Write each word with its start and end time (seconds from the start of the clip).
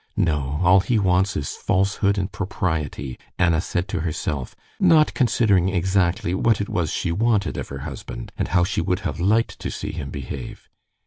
No, 0.17 0.59
all 0.63 0.79
he 0.79 0.97
wants 0.97 1.37
is 1.37 1.55
falsehood 1.55 2.17
and 2.17 2.31
propriety," 2.31 3.19
Anna 3.37 3.61
said 3.61 3.87
to 3.89 3.99
herself, 3.99 4.55
not 4.79 5.13
considering 5.13 5.69
exactly 5.69 6.33
what 6.33 6.59
it 6.59 6.69
was 6.69 6.91
she 6.91 7.11
wanted 7.11 7.55
of 7.55 7.69
her 7.69 7.81
husband, 7.85 8.31
and 8.35 8.47
how 8.47 8.63
she 8.63 8.81
would 8.81 9.01
have 9.01 9.19
liked 9.19 9.59
to 9.59 9.69
see 9.69 9.91
him 9.91 10.09
behave. 10.09 10.67